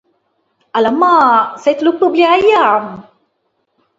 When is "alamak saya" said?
0.77-1.75